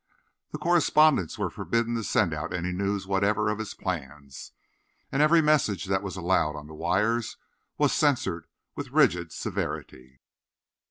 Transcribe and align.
The 0.49 0.57
correspondents 0.57 1.37
were 1.37 1.51
forbidden 1.51 1.93
to 1.93 2.03
send 2.03 2.33
out 2.33 2.55
any 2.55 2.71
news 2.71 3.05
whatever 3.05 3.51
of 3.51 3.59
his 3.59 3.75
plans; 3.75 4.51
and 5.11 5.21
every 5.21 5.43
message 5.43 5.85
that 5.85 6.01
was 6.01 6.15
allowed 6.15 6.55
on 6.55 6.65
the 6.65 6.73
wires 6.73 7.37
was 7.77 7.93
censored 7.93 8.47
with 8.75 8.89
rigid 8.89 9.31
severity. 9.31 10.19